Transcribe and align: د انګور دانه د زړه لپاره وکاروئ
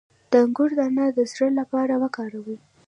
د 0.31 0.33
انګور 0.43 0.71
دانه 0.77 1.05
د 1.17 1.19
زړه 1.31 1.47
لپاره 1.59 1.93
وکاروئ 2.03 2.57